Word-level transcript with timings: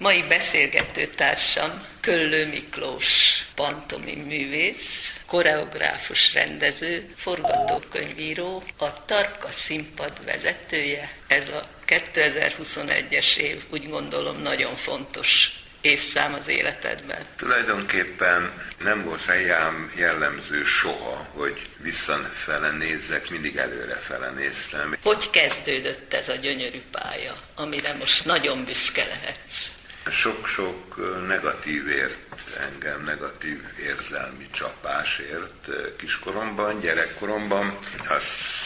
Mai 0.00 0.24
beszélgető 0.28 1.06
társam 1.06 1.84
Köllő 2.00 2.46
Miklós 2.46 3.38
pantomim 3.54 4.20
művész, 4.20 5.14
koreográfus 5.26 6.34
rendező, 6.34 7.14
forgatókönyvíró, 7.16 8.62
a 8.78 9.04
Tarka 9.04 9.48
színpad 9.48 10.24
vezetője. 10.24 11.12
Ez 11.26 11.48
a 11.48 11.68
2021-es 11.86 13.36
év 13.36 13.62
úgy 13.70 13.88
gondolom 13.88 14.42
nagyon 14.42 14.76
fontos 14.76 15.52
évszám 15.80 16.34
az 16.34 16.48
életedben? 16.48 17.24
Tulajdonképpen 17.36 18.52
nem 18.78 19.04
volt 19.04 19.26
rejám 19.26 19.92
jellemző 19.96 20.64
soha, 20.64 21.28
hogy 21.32 21.68
visszafele 21.76 22.70
nézzek, 22.70 23.30
mindig 23.30 23.56
előrefele 23.56 24.30
néztem. 24.30 24.96
Hogy 25.02 25.30
kezdődött 25.30 26.14
ez 26.14 26.28
a 26.28 26.34
gyönyörű 26.34 26.80
pálya, 26.90 27.36
amire 27.54 27.94
most 27.94 28.24
nagyon 28.24 28.64
büszke 28.64 29.04
lehetsz? 29.04 29.78
Sok-sok 30.08 30.96
negatív 31.26 31.88
ért 31.88 32.18
engem, 32.60 33.04
negatív 33.04 33.62
érzelmi 33.78 34.48
csapásért 34.50 35.68
kiskoromban, 35.96 36.80
gyerekkoromban. 36.80 37.78
A 38.08 38.18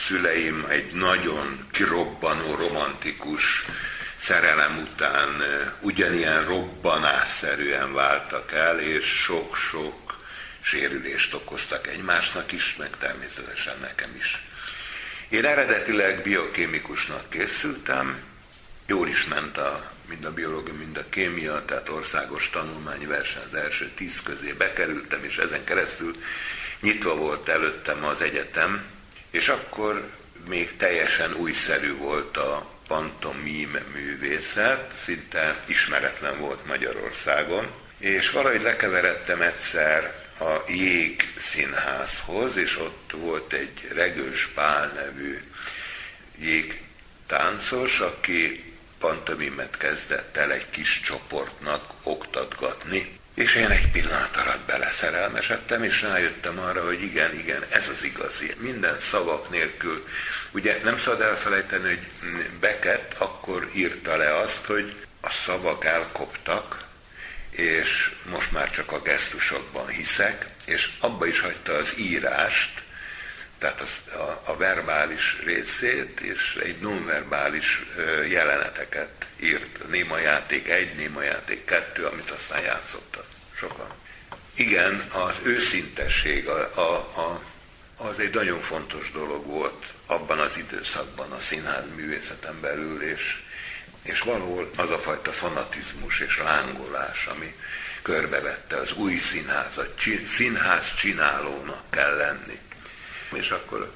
szüleim 0.07 0.67
egy 0.69 0.93
nagyon 0.93 1.69
kirobbanó, 1.73 2.55
romantikus 2.55 3.65
szerelem 4.21 4.79
után 4.79 5.43
ugyanilyen 5.81 6.45
robbanásszerűen 6.45 7.93
váltak 7.93 8.53
el, 8.53 8.81
és 8.81 9.07
sok-sok 9.07 10.19
sérülést 10.61 11.35
okoztak 11.35 11.87
egymásnak 11.87 12.53
is, 12.53 12.77
meg 12.79 12.91
természetesen 12.99 13.75
nekem 13.81 14.15
is. 14.19 14.43
Én 15.29 15.45
eredetileg 15.45 16.23
biokémikusnak 16.23 17.31
készültem, 17.31 18.19
jól 18.87 19.09
is 19.09 19.25
ment 19.25 19.59
a, 19.59 19.93
mind 20.09 20.25
a 20.25 20.33
biológia, 20.33 20.75
mind 20.75 20.97
a 20.97 21.09
kémia, 21.09 21.65
tehát 21.65 21.89
országos 21.89 22.51
tanulmányi 22.51 23.07
verseny 23.07 23.43
az 23.47 23.55
első 23.55 23.91
tíz 23.95 24.23
közé. 24.23 24.53
Bekerültem, 24.53 25.25
és 25.25 25.37
ezen 25.37 25.65
keresztül 25.65 26.17
nyitva 26.81 27.15
volt 27.15 27.49
előttem 27.49 28.05
az 28.05 28.21
egyetem, 28.21 28.85
és 29.31 29.49
akkor 29.49 30.09
még 30.47 30.77
teljesen 30.77 31.35
újszerű 31.35 31.97
volt 31.97 32.37
a 32.37 32.71
pantomime 32.87 33.83
művészet, 33.93 34.95
szinte 35.05 35.57
ismeretlen 35.67 36.39
volt 36.39 36.67
Magyarországon, 36.67 37.67
és 37.99 38.31
valahogy 38.31 38.63
lekeveredtem 38.63 39.43
egyszer 39.43 40.23
a 40.41 40.71
Jég 40.71 41.33
színházhoz, 41.39 42.57
és 42.57 42.79
ott 42.79 43.13
volt 43.13 43.53
egy 43.53 43.89
Regős 43.93 44.49
Pál 44.55 44.93
nevű 44.95 45.43
jégtáncos, 46.39 48.01
aki 48.01 48.74
pantomimet 49.05 49.77
kezdett 49.77 50.37
el 50.37 50.53
egy 50.53 50.71
kis 50.71 51.01
csoportnak 51.01 51.85
oktatgatni. 52.03 53.19
És 53.35 53.55
én 53.55 53.71
egy 53.71 53.91
pillanat 53.91 54.37
alatt 54.37 54.67
beleszerelmesedtem, 54.67 55.83
és 55.83 56.03
rájöttem 56.03 56.59
arra, 56.59 56.85
hogy 56.85 57.03
igen, 57.03 57.35
igen, 57.39 57.65
ez 57.71 57.89
az 57.89 58.05
igazi. 58.05 58.55
Minden 58.59 59.01
szavak 59.01 59.51
nélkül 59.51 60.07
Ugye 60.55 60.81
nem 60.85 60.99
szabad 60.99 61.21
elfelejteni, 61.21 61.89
hogy 61.89 62.01
Beckett 62.61 63.15
akkor 63.19 63.71
írta 63.73 64.17
le 64.17 64.37
azt, 64.37 64.65
hogy 64.65 64.95
a 65.21 65.31
szavak 65.31 65.85
elkoptak, 65.85 66.85
és 67.51 68.13
most 68.31 68.53
már 68.53 68.71
csak 68.71 68.93
a 68.93 69.03
gesztusokban 69.03 69.89
hiszek, 69.89 70.47
és 70.65 70.91
abba 71.01 71.27
is 71.27 71.41
hagyta 71.41 71.73
az 71.73 71.99
írást, 71.99 72.83
tehát 73.65 73.81
az, 73.81 74.15
a, 74.15 74.51
a 74.51 74.57
verbális 74.57 75.39
részét, 75.45 76.21
és 76.21 76.59
egy 76.63 76.81
nonverbális 76.81 77.83
jeleneteket 78.29 79.27
írt. 79.41 79.89
Néma 79.89 80.19
játék 80.19 80.69
egy, 80.69 80.95
néma 80.95 81.23
játék 81.23 81.65
kettő, 81.65 82.05
amit 82.05 82.31
aztán 82.31 82.63
játszottak 82.63 83.27
sokan. 83.57 83.93
Igen, 84.55 85.07
az 85.13 85.39
őszintesség, 85.43 86.49
a, 86.49 86.71
a, 86.75 86.95
a, 87.21 87.41
az 87.97 88.19
egy 88.19 88.35
nagyon 88.35 88.61
fontos 88.61 89.11
dolog 89.13 89.47
volt 89.47 89.85
abban 90.07 90.39
az 90.39 90.57
időszakban 90.57 91.33
a 91.33 91.41
színház 91.41 91.85
művészeten 91.97 92.61
belül, 92.61 93.03
és, 93.03 93.43
és 94.03 94.21
valahol 94.21 94.71
az 94.77 94.91
a 94.91 94.99
fajta 94.99 95.33
fanatizmus 95.33 96.21
és 96.21 96.39
lángolás, 96.39 97.27
ami 97.27 97.55
körbevette 98.03 98.77
az 98.77 98.93
új 98.93 99.17
színházat, 99.17 100.01
színház 100.27 100.95
csinálónak 100.95 101.83
kell 101.91 102.17
lenni. 102.17 102.59
És 103.37 103.51
akkor 103.51 103.93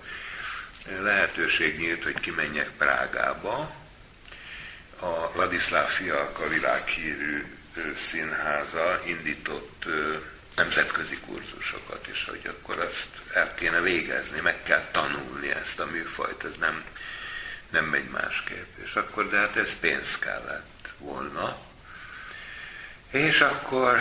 lehetőség 1.00 1.78
nyílt, 1.78 2.04
hogy 2.04 2.21
kimenjek 2.21 2.71
Prágába, 2.71 3.75
a 5.00 5.31
Ladislav 5.34 5.88
Fialka 5.88 6.49
világhírű 6.49 7.44
színháza 8.10 9.00
indított 9.04 9.84
nemzetközi 10.56 11.19
kurzusokat 11.27 12.09
is, 12.12 12.25
hogy 12.25 12.41
akkor 12.47 12.78
azt 12.78 13.09
el 13.32 13.54
kéne 13.54 13.81
végezni, 13.81 14.41
meg 14.41 14.62
kell 14.62 14.84
tanulni 14.91 15.50
ezt 15.50 15.81
a 15.81 15.87
műfajt, 15.87 16.44
ez 16.44 16.56
nem, 16.59 16.84
nem 17.71 17.84
megy 17.84 18.09
másképp. 18.09 18.78
És 18.84 18.94
akkor, 18.94 19.28
de 19.28 19.38
hát 19.38 19.56
ez 19.56 19.78
pénz 19.81 20.19
kellett 20.19 20.88
volna. 20.98 21.59
És 23.10 23.41
akkor 23.41 24.00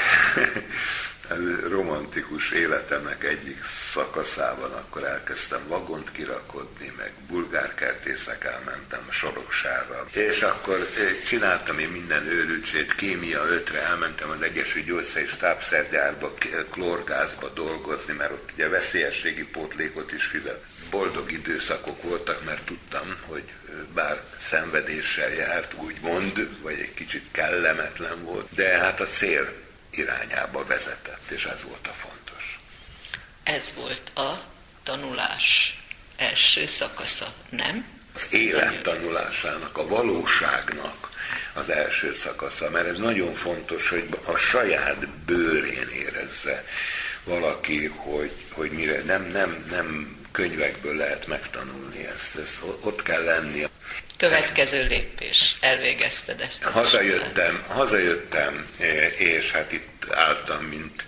romantikus 1.70 2.52
életemnek 2.52 3.24
egyik 3.24 3.64
szakaszában 3.94 4.72
akkor 4.72 5.04
elkezdtem 5.04 5.68
vagont 5.68 6.12
kirakodni, 6.12 6.94
meg 6.98 7.12
bulgárkertészek 7.28 8.44
elmentem 8.44 9.06
a 9.10 9.12
Soroksára. 9.12 10.08
És 10.12 10.42
akkor 10.42 10.76
eh, 10.76 11.16
csináltam 11.28 11.80
én 11.80 11.90
minden 11.90 12.26
őrültsét, 12.26 12.96
kémia 12.96 13.46
ötre 13.46 13.82
elmentem 13.82 14.30
az 14.30 14.42
Egyesült 14.42 14.86
Gyógyszer 14.86 15.22
és 15.22 15.34
Tápszergyárba, 15.40 16.34
klorgázba 16.72 17.50
dolgozni, 17.50 18.14
mert 18.14 18.32
ott 18.32 18.52
ugye 18.54 18.70
veszélyességi 18.70 19.44
pótlékot 19.44 20.12
is 20.12 20.24
fizet. 20.24 20.64
Boldog 20.90 21.32
időszakok 21.32 22.04
voltak, 22.04 22.46
mert 22.46 22.66
tudtam, 22.66 23.16
hogy 23.26 23.44
eh, 23.46 23.76
bár 23.94 24.22
szenvedéssel 24.40 25.34
járt, 25.34 25.74
úgymond, 25.74 26.50
vagy 26.62 26.80
egy 26.80 26.94
kicsit 26.94 27.26
kellemetlen 27.32 28.24
volt, 28.24 28.48
de 28.56 28.78
hát 28.78 29.00
a 29.00 29.06
cél 29.06 29.66
irányába 29.90 30.66
vezetett, 30.66 31.30
és 31.30 31.46
ez 31.46 31.64
volt 31.64 31.88
a 31.88 31.94
fontos. 31.94 32.60
Ez 33.44 33.72
volt 33.76 34.12
a 34.16 34.42
tanulás 34.84 35.80
első 36.18 36.66
szakasza, 36.66 37.34
nem? 37.50 37.86
Az 38.14 38.28
élet 38.30 38.82
tanulásának, 38.82 39.78
a 39.78 39.88
valóságnak 39.88 41.10
az 41.54 41.70
első 41.70 42.16
szakasza, 42.16 42.70
mert 42.70 42.88
ez 42.88 42.98
nagyon 42.98 43.34
fontos, 43.34 43.90
hogy 43.90 44.08
a 44.26 44.36
saját 44.36 45.08
bőrén 45.10 45.90
érezze 45.90 46.66
valaki, 47.24 47.86
hogy, 47.86 48.32
hogy 48.52 48.72
mire 48.72 49.02
nem, 49.02 49.28
nem, 49.28 49.66
nem 49.70 50.17
könyvekből 50.38 50.96
lehet 50.96 51.28
megtanulni 51.28 52.08
ezt, 52.16 52.36
ezt 52.44 52.58
ott 52.82 53.04
kell 53.04 53.24
lenni. 53.24 53.64
Következő 54.18 54.88
lépés, 54.88 55.56
elvégezted 55.60 56.42
ezt. 56.42 56.64
Hazajöttem, 56.64 57.64
hazajöttem, 57.68 58.68
és 59.18 59.52
hát 59.52 59.72
itt 59.72 60.06
álltam, 60.12 60.64
mint 60.64 61.06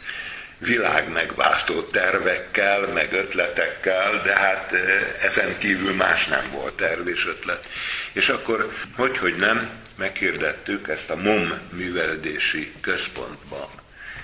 világ 0.57 1.11
megváltó 1.11 1.81
tervekkel, 1.81 2.87
meg 2.87 3.13
ötletekkel, 3.13 4.21
de 4.21 4.37
hát 4.37 4.73
ezen 5.21 5.57
kívül 5.57 5.93
más 5.93 6.25
nem 6.25 6.51
volt 6.51 6.73
terv 6.73 7.07
és 7.07 7.27
ötlet. 7.27 7.67
És 8.11 8.29
akkor, 8.29 8.73
hogy, 8.95 9.17
hogy 9.17 9.35
nem, 9.35 9.69
meghirdettük 9.95 10.87
ezt 10.87 11.09
a 11.09 11.15
MOM 11.15 11.59
művelődési 11.71 12.73
központba 12.81 13.71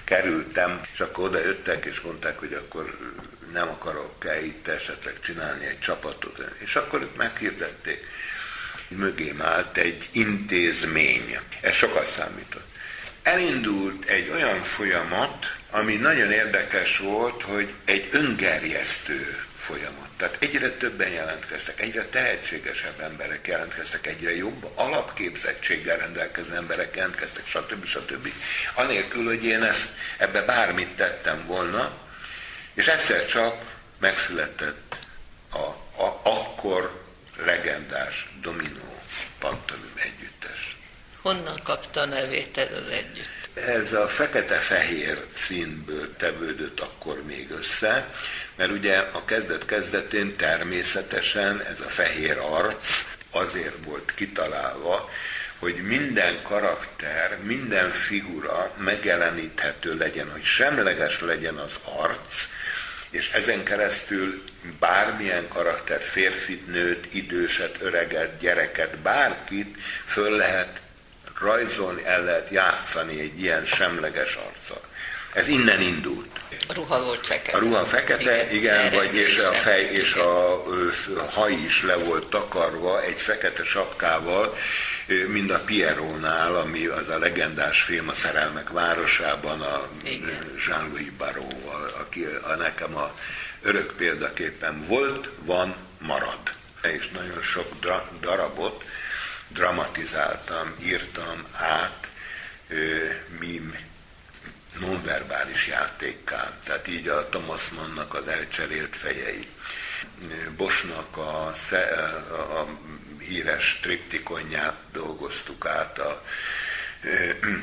kerültem, 0.03 0.81
és 0.94 0.99
akkor 0.99 1.23
oda 1.25 1.39
jöttek, 1.39 1.85
és 1.85 2.01
mondták, 2.01 2.39
hogy 2.39 2.53
akkor 2.53 2.97
nem 3.55 3.69
akarok-e 3.69 4.45
itt 4.45 4.67
esetleg 4.67 5.13
csinálni 5.25 5.66
egy 5.66 5.79
csapatot. 5.79 6.39
És 6.57 6.75
akkor 6.75 7.11
meghirdették. 7.17 8.07
Mögém 8.88 9.41
állt 9.41 9.77
egy 9.77 10.09
intézmény. 10.11 11.38
Ez 11.61 11.73
sokat 11.73 12.07
számított. 12.07 12.67
Elindult 13.23 14.06
egy 14.06 14.30
olyan 14.30 14.62
folyamat, 14.62 15.56
ami 15.71 15.95
nagyon 15.95 16.31
érdekes 16.31 16.97
volt, 16.97 17.41
hogy 17.41 17.74
egy 17.85 18.09
öngerjesztő 18.12 19.44
folyamat. 19.59 20.09
Tehát 20.18 20.38
egyre 20.39 20.71
többen 20.71 21.09
jelentkeztek, 21.09 21.81
egyre 21.81 22.06
tehetségesebb 22.06 23.00
emberek 23.00 23.47
jelentkeztek, 23.47 24.07
egyre 24.07 24.35
jobb 24.35 24.71
alapképzettséggel 24.75 25.97
rendelkező 25.97 26.56
emberek 26.56 26.95
jelentkeztek, 26.95 27.47
stb. 27.47 27.85
stb. 27.85 28.31
Anélkül, 28.74 29.25
hogy 29.25 29.44
én 29.44 29.63
ezt, 29.63 29.88
ebbe 30.18 30.41
bármit 30.41 30.95
tettem 30.95 31.45
volna, 31.45 32.05
és 32.75 32.88
egyszer 32.88 33.25
csak 33.25 33.56
megszületett 33.98 34.95
a, 35.51 35.66
a 36.04 36.19
akkor 36.24 37.04
legendás 37.45 38.30
Dominó 38.42 39.01
pantomim 39.39 39.94
együttes. 39.95 40.77
Honnan 41.22 41.60
kapta 41.63 42.01
a 42.01 42.06
nevét 42.06 42.57
ez 42.57 42.77
az 42.77 42.89
együtt? 42.89 43.33
Ez 43.54 43.94
a 43.94 44.07
fekete-fehér 44.07 45.25
színből 45.33 46.16
tevődött 46.16 46.80
akkor 46.80 47.24
még 47.24 47.51
össze, 47.51 48.13
mert 48.56 48.72
ugye 48.72 48.98
a 48.98 49.25
kezdet-kezdetén 49.25 50.36
természetesen 50.36 51.62
ez 51.62 51.80
a 51.80 51.89
fehér 51.89 52.38
arc 52.38 53.06
azért 53.31 53.83
volt 53.83 54.12
kitalálva, 54.16 55.10
hogy 55.60 55.75
minden 55.75 56.42
karakter, 56.42 57.38
minden 57.42 57.92
figura 57.92 58.71
megjeleníthető 58.78 59.98
legyen, 59.98 60.31
hogy 60.31 60.44
semleges 60.44 61.21
legyen 61.21 61.56
az 61.56 61.80
arc, 61.83 62.48
és 63.15 63.29
ezen 63.29 63.63
keresztül 63.63 64.44
bármilyen 64.79 65.47
karakter, 65.47 66.01
férfit, 66.01 66.67
nőt, 66.67 67.13
időset, 67.13 67.81
öreget, 67.81 68.39
gyereket, 68.39 68.97
bárkit 68.97 69.77
föl 70.06 70.29
lehet 70.29 70.81
rajzolni, 71.39 72.06
el 72.06 72.23
lehet 72.23 72.50
játszani 72.50 73.19
egy 73.19 73.41
ilyen 73.41 73.65
semleges 73.65 74.35
arccal. 74.35 74.81
Ez 75.33 75.47
innen 75.47 75.81
indult. 75.81 76.39
A 76.67 76.73
ruha 76.73 77.03
volt 77.03 77.27
fekete. 77.27 77.57
A 77.57 77.59
ruha 77.59 77.85
fekete, 77.85 78.51
igen, 78.51 78.85
igen 78.85 78.94
vagy 78.94 79.15
és 79.15 79.38
a 79.38 79.51
fej 79.51 79.83
és 79.83 80.13
a, 80.13 80.53
a 81.18 81.29
haj 81.29 81.53
is 81.53 81.83
le 81.83 81.95
volt 81.95 82.29
takarva 82.29 83.03
egy 83.03 83.18
fekete 83.18 83.63
sapkával, 83.63 84.57
mind 85.07 85.50
a 85.50 85.60
Pierrónál, 85.60 86.56
ami 86.56 86.86
az 86.86 87.10
a 87.10 87.18
legendás 87.18 87.81
film 87.81 88.10
a 88.10 88.13
Szerelmek 88.13 88.69
városában, 88.69 89.62
a 89.62 89.90
Jean-Louis 90.68 91.10
Barrault, 91.18 91.94
aki 92.00 92.24
a 92.24 92.56
nekem 92.56 92.96
a 92.96 93.16
örök 93.62 93.94
példaképpen 93.94 94.86
volt, 94.88 95.30
van, 95.40 95.75
marad. 96.00 96.54
És 96.81 97.10
nagyon 97.10 97.42
sok 97.42 97.68
darabot 98.19 98.84
dramatizáltam, 99.48 100.75
írtam 100.84 101.46
át, 101.52 102.07
mim 103.40 103.75
nonverbális 104.80 105.68
játékká, 105.68 106.52
tehát 106.63 106.88
így 106.88 107.07
a 107.07 107.30
Thomas 107.30 107.69
Mannnak 107.69 108.13
az 108.13 108.28
elcserélt 108.28 108.96
fejei. 108.96 109.48
Bosnak 110.57 111.17
a, 111.17 111.45
a, 111.47 112.67
híres 113.19 113.79
triptikonját 113.81 114.75
dolgoztuk 114.91 115.65
át, 115.65 116.00
a 116.00 116.23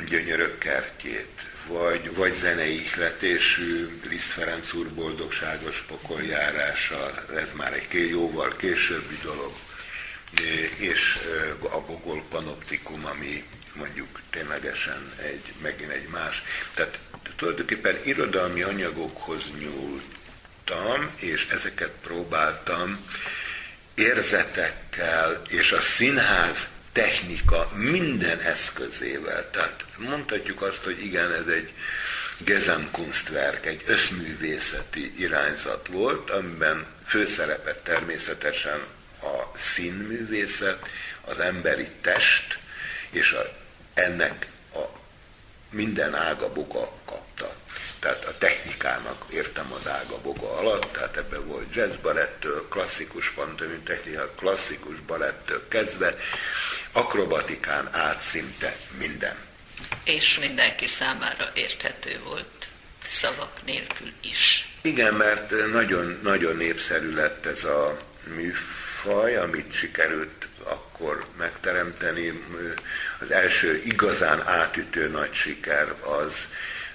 gyönyörök 0.08 0.58
kertjét, 0.58 1.46
vagy, 1.66 2.14
vagy 2.14 2.34
zenei 2.34 2.80
ihletésű 2.80 4.00
Liszt 4.08 4.30
Ferenc 4.30 4.72
úr 4.72 4.88
boldogságos 4.88 5.78
pokoljárása, 5.78 7.24
ez 7.34 7.48
már 7.52 7.72
egy 7.72 8.08
jóval 8.08 8.56
későbbi 8.56 9.18
dolog, 9.22 9.52
és 10.76 11.18
a 11.60 11.80
Gogol 11.80 12.24
Panoptikum, 12.28 13.06
ami 13.06 13.44
mondjuk 13.74 14.20
ténylegesen 14.30 15.12
egy, 15.22 15.52
megint 15.62 15.90
egy 15.90 16.08
más. 16.08 16.42
Tehát 16.74 16.98
tulajdonképpen 17.36 17.98
irodalmi 18.04 18.62
anyagokhoz 18.62 19.42
nyúltam, 20.72 21.10
és 21.16 21.46
ezeket 21.50 21.90
próbáltam 22.02 23.06
érzetekkel 23.94 25.42
és 25.48 25.72
a 25.72 25.80
színház 25.80 26.68
technika 26.92 27.70
minden 27.74 28.40
eszközével. 28.40 29.50
Tehát 29.50 29.84
mondhatjuk 29.96 30.62
azt, 30.62 30.84
hogy 30.84 31.04
igen, 31.04 31.32
ez 31.32 31.46
egy 31.46 31.72
Gesamtkunstwerk, 32.38 33.66
egy 33.66 33.82
összművészeti 33.86 35.14
irányzat 35.18 35.86
volt, 35.86 36.30
amiben 36.30 36.86
főszerepet 37.06 37.78
természetesen 37.78 38.80
a 39.22 39.58
színművészet, 39.58 40.86
az 41.24 41.38
emberi 41.38 41.88
test, 42.00 42.58
és 43.10 43.32
a, 43.32 43.56
ennek 43.94 44.46
a 44.74 44.98
minden 45.70 46.14
ága 46.14 46.52
boga 46.52 46.92
kapta 47.04 47.54
tehát 48.02 48.24
a 48.24 48.38
technikának 48.82 49.24
értem 49.30 49.72
az 49.72 49.86
ága 49.86 50.20
boga 50.22 50.58
alatt, 50.58 50.92
tehát 50.92 51.16
ebben 51.16 51.46
volt 51.46 51.74
jazz 51.74 51.94
balettől, 52.02 52.68
klasszikus 52.68 53.30
pantomim 53.30 53.82
technika, 53.84 54.30
klasszikus 54.36 55.00
balettől 55.06 55.68
kezdve, 55.68 56.14
akrobatikán 56.92 57.88
át 57.94 58.20
szinte 58.20 58.76
minden. 58.98 59.36
És 60.04 60.38
mindenki 60.38 60.86
számára 60.86 61.50
érthető 61.54 62.20
volt, 62.24 62.68
szavak 63.08 63.64
nélkül 63.64 64.12
is. 64.20 64.68
Igen, 64.80 65.14
mert 65.14 65.50
nagyon, 65.72 66.18
nagyon 66.22 66.56
népszerű 66.56 67.14
lett 67.14 67.46
ez 67.46 67.64
a 67.64 67.98
műfaj, 68.34 69.36
amit 69.36 69.72
sikerült 69.72 70.46
akkor 70.62 71.26
megteremteni. 71.38 72.44
Az 73.18 73.30
első 73.30 73.82
igazán 73.84 74.46
átütő 74.46 75.08
nagy 75.08 75.34
siker 75.34 75.94
az 76.00 76.34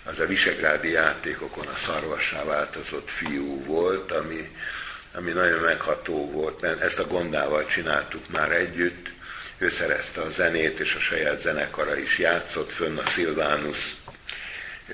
az 0.09 0.19
a 0.19 0.25
visegrádi 0.25 0.91
játékokon 0.91 1.67
a 1.67 1.77
szarvassá 1.85 2.43
változott 2.43 3.09
fiú 3.09 3.63
volt, 3.63 4.11
ami, 4.11 4.55
ami 5.13 5.31
nagyon 5.31 5.59
megható 5.59 6.31
volt, 6.31 6.61
mert 6.61 6.81
ezt 6.81 6.99
a 6.99 7.07
gondával 7.07 7.65
csináltuk 7.65 8.29
már 8.29 8.51
együtt, 8.51 9.09
ő 9.57 9.69
szerezte 9.69 10.21
a 10.21 10.29
zenét, 10.29 10.79
és 10.79 10.95
a 10.95 10.99
saját 10.99 11.41
zenekara 11.41 11.97
is 11.97 12.19
játszott 12.19 12.71
fönn 12.71 12.97
a 12.97 13.05
Szilvánus 13.05 13.95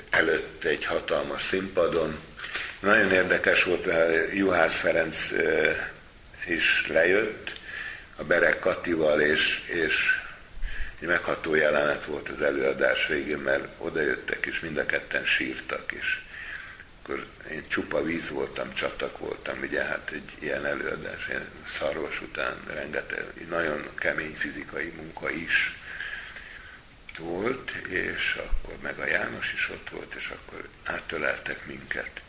előtt 0.10 0.64
egy 0.64 0.86
hatalmas 0.86 1.44
színpadon. 1.44 2.20
Nagyon 2.80 3.12
érdekes 3.12 3.64
volt, 3.64 3.86
mert 3.86 4.34
Juhász 4.34 4.76
Ferenc 4.76 5.18
is 6.48 6.86
lejött, 6.88 7.52
a 8.16 8.24
Berek 8.24 8.60
Katival, 8.60 9.22
és, 9.22 9.62
és 9.66 10.22
egy 11.04 11.10
megható 11.10 11.56
jelenet 11.56 12.06
volt 12.06 12.30
az 12.30 12.42
előadás 12.42 13.08
végén, 13.08 13.38
mert 13.38 13.68
odajöttek, 13.78 14.46
és 14.46 14.60
mind 14.60 14.78
a 14.78 14.86
ketten 14.86 15.26
sírtak, 15.26 15.92
és 15.92 16.22
akkor 17.02 17.26
én 17.52 17.64
csupa 17.68 18.04
víz 18.04 18.30
voltam, 18.30 18.74
csatak 18.74 19.18
voltam, 19.18 19.60
ugye 19.62 19.84
hát 19.84 20.12
egy 20.14 20.32
ilyen 20.40 20.66
előadás, 20.66 21.28
ilyen 21.28 21.48
szarvas 21.78 22.22
után 22.22 22.64
rengeteg, 22.68 23.48
nagyon 23.50 23.90
kemény 23.96 24.36
fizikai 24.36 24.94
munka 24.96 25.30
is 25.30 25.78
volt, 27.20 27.72
és 27.72 28.40
akkor 28.46 28.78
meg 28.82 29.00
a 29.00 29.08
János 29.08 29.54
is 29.54 29.70
ott 29.70 29.90
volt, 29.90 30.14
és 30.14 30.28
akkor 30.28 30.68
átöleltek 30.84 31.66
minket, 31.66 32.22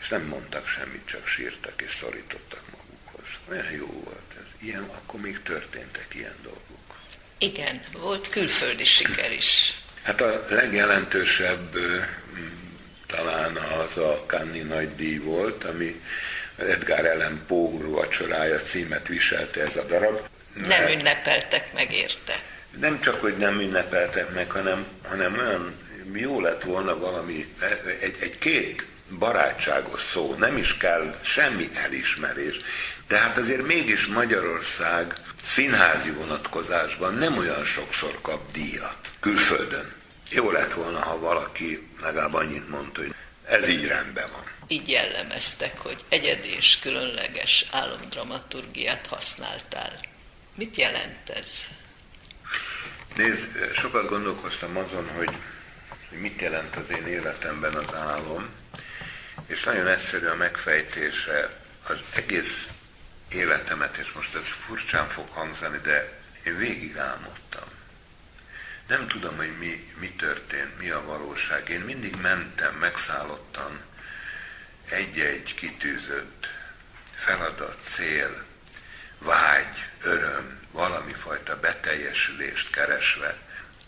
és 0.00 0.08
nem 0.08 0.22
mondtak 0.22 0.68
semmit, 0.68 1.06
csak 1.06 1.26
sírtak 1.26 1.82
és 1.82 1.94
szorítottak 1.94 2.62
magukhoz. 2.70 3.28
Olyan 3.48 3.72
jó 3.72 4.02
volt 4.04 4.34
ez. 4.38 4.46
Ilyen, 4.58 4.82
akkor 4.82 5.20
még 5.20 5.42
történtek 5.42 6.14
ilyen 6.14 6.36
dolgok. 6.42 6.79
Igen, 7.42 7.80
volt 7.92 8.28
külföldi 8.28 8.84
siker 8.84 9.32
is. 9.32 9.74
Hát 10.02 10.20
a 10.20 10.46
legjelentősebb 10.48 11.76
talán 13.06 13.56
az 13.56 14.02
a 14.02 14.24
Cannes 14.26 14.66
nagy 14.68 14.94
díj 14.94 15.18
volt, 15.18 15.64
ami 15.64 16.00
Edgar 16.56 17.06
Allan 17.06 17.42
Poe 17.46 17.84
vacsorája 17.84 18.60
címet 18.60 19.08
viselte 19.08 19.62
ez 19.62 19.76
a 19.76 19.82
darab. 19.82 20.20
Nem 20.66 20.88
ünnepeltek 20.88 21.72
meg 21.74 21.92
érte. 21.92 22.34
Nem 22.78 23.00
csak, 23.00 23.20
hogy 23.20 23.36
nem 23.36 23.60
ünnepeltek 23.60 24.34
meg, 24.34 24.50
hanem, 24.50 24.86
hanem 25.08 25.38
olyan 25.38 25.74
jó 26.12 26.40
lett 26.40 26.62
volna 26.62 26.98
valami, 26.98 27.54
egy, 28.00 28.16
egy 28.20 28.38
két 28.38 28.86
barátságos 29.18 30.02
szó, 30.02 30.34
nem 30.38 30.56
is 30.56 30.76
kell 30.76 31.18
semmi 31.22 31.70
elismerés, 31.84 32.60
de 33.10 33.18
hát 33.18 33.36
azért 33.36 33.66
mégis 33.66 34.06
Magyarország 34.06 35.14
színházi 35.44 36.10
vonatkozásban 36.10 37.14
nem 37.14 37.38
olyan 37.38 37.64
sokszor 37.64 38.18
kap 38.20 38.52
díjat 38.52 39.10
külföldön. 39.20 39.92
Jó 40.30 40.50
lett 40.50 40.72
volna, 40.72 41.00
ha 41.00 41.18
valaki 41.18 41.88
legalább 42.02 42.34
annyit 42.34 42.68
mondta, 42.68 43.00
hogy 43.00 43.14
ez 43.44 43.68
így 43.68 43.86
rendben 43.86 44.30
van. 44.32 44.44
Így 44.68 44.88
jellemeztek, 44.88 45.78
hogy 45.78 46.04
egyedi 46.08 46.56
és 46.56 46.78
különleges 46.78 47.66
álomdramaturgiát 47.70 49.06
használtál. 49.06 50.00
Mit 50.54 50.76
jelent 50.76 51.30
ez? 51.30 51.48
Nézd, 53.16 53.74
sokat 53.74 54.08
gondolkoztam 54.08 54.76
azon, 54.76 55.08
hogy 55.16 55.30
mit 56.10 56.40
jelent 56.40 56.76
az 56.76 56.90
én 56.90 57.06
életemben 57.06 57.74
az 57.74 57.94
álom, 57.94 58.48
és 59.46 59.62
nagyon 59.62 59.86
egyszerű 59.86 60.26
a 60.26 60.36
megfejtése. 60.36 61.58
Az 61.88 62.00
egész 62.14 62.66
életemet, 63.32 63.96
és 63.96 64.12
most 64.12 64.34
ez 64.34 64.46
furcsán 64.66 65.08
fog 65.08 65.28
hangzani, 65.30 65.78
de 65.82 66.18
én 66.42 66.56
végig 66.56 66.96
álmodtam. 66.96 67.68
Nem 68.86 69.06
tudom, 69.08 69.36
hogy 69.36 69.58
mi, 69.58 69.92
mi 69.98 70.10
történt, 70.10 70.78
mi 70.78 70.90
a 70.90 71.04
valóság. 71.04 71.68
Én 71.68 71.80
mindig 71.80 72.16
mentem, 72.16 72.74
megszállottam 72.74 73.80
egy-egy 74.88 75.54
kitűzött 75.54 76.48
feladat, 77.14 77.76
cél, 77.86 78.44
vágy, 79.18 79.84
öröm, 80.02 80.60
valami 80.70 81.12
fajta 81.12 81.60
beteljesülést 81.60 82.70
keresve. 82.70 83.36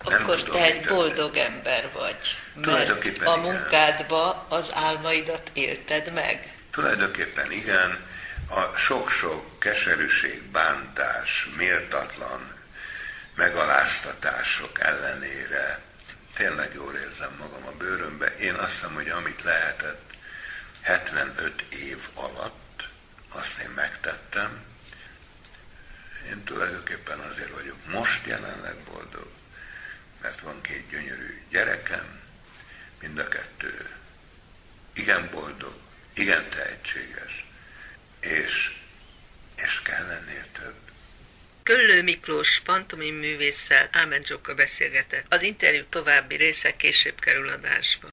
Nem 0.04 0.22
Akkor 0.22 0.36
tudom, 0.36 0.60
te 0.60 0.64
egy 0.64 0.84
boldog 0.86 1.36
ember 1.36 1.90
vagy, 1.92 2.38
mert 2.54 3.18
a 3.18 3.36
munkádba 3.36 4.46
az 4.48 4.70
álmaidat 4.74 5.50
élted 5.52 6.12
meg. 6.12 6.56
Tulajdonképpen 6.70 7.52
igen, 7.52 7.98
a 8.54 8.76
sok-sok 8.76 9.60
keserűség, 9.60 10.42
bántás, 10.42 11.48
méltatlan 11.56 12.54
megaláztatások 13.34 14.80
ellenére 14.80 15.80
tényleg 16.34 16.74
jól 16.74 16.94
érzem 16.94 17.36
magam 17.38 17.66
a 17.66 17.76
bőrömbe. 17.76 18.36
Én 18.36 18.54
azt 18.54 18.72
hiszem, 18.72 18.94
hogy 18.94 19.08
amit 19.08 19.42
lehetett 19.42 20.12
75 20.80 21.60
év 21.60 22.08
alatt, 22.14 22.88
azt 23.28 23.58
én 23.58 23.70
megtettem, 23.74 24.64
Én 26.28 26.44
tulajdonképpen 26.44 27.18
azért 27.18 27.50
vagyok 27.50 27.86
most 27.86 28.26
jelenleg 28.26 28.76
boldog, 28.76 29.28
mert 30.20 30.40
van 30.40 30.60
két 30.60 30.88
gyönyörű 30.90 31.42
gyerekem, 31.50 32.20
mind 33.00 33.18
a 33.18 33.28
kettő 33.28 33.90
igen 34.92 35.28
boldog, 35.30 35.74
igen 36.12 36.48
tehetséges, 36.50 37.46
és, 38.22 38.72
és 39.56 39.82
kell 39.82 40.06
lennél 40.06 40.44
több. 40.52 40.74
Köllő 41.62 42.02
Miklós 42.02 42.60
pantomim 42.60 43.14
művésszel 43.14 43.88
Ámen 43.92 44.24
Zsoka 44.24 44.54
beszélgetett. 44.54 45.26
Az 45.28 45.42
interjú 45.42 45.84
további 45.88 46.36
része 46.36 46.76
később 46.76 47.18
kerül 47.18 47.48
adásba. 47.48 48.10